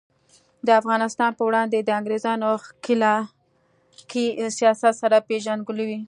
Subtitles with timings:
[0.67, 4.25] د افغانستان په وړاندې د انګریزانو ښکیلاکي
[4.57, 5.99] سیاست سره پیژندګلوي.